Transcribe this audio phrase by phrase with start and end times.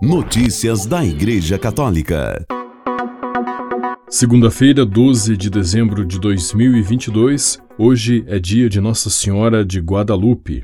[0.00, 2.46] Notícias da Igreja Católica.
[4.08, 7.58] Segunda-feira, 12 de dezembro de 2022.
[7.76, 10.62] Hoje é dia de Nossa Senhora de Guadalupe.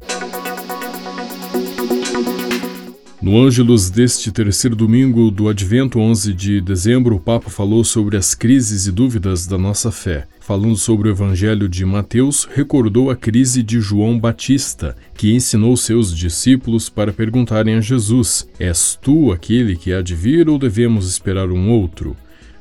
[3.24, 8.34] No Ângelus deste terceiro domingo do Advento, 11 de dezembro, o Papa falou sobre as
[8.34, 10.26] crises e dúvidas da nossa fé.
[10.40, 16.14] Falando sobre o Evangelho de Mateus, recordou a crise de João Batista, que ensinou seus
[16.14, 21.50] discípulos para perguntarem a Jesus: És tu aquele que há de vir ou devemos esperar
[21.50, 22.14] um outro?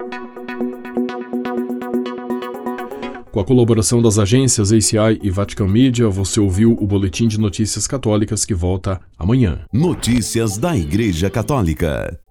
[3.31, 7.87] Com a colaboração das agências ACI e Vatican Media, você ouviu o Boletim de Notícias
[7.87, 9.59] Católicas que volta amanhã.
[9.71, 12.19] Notícias da Igreja Católica.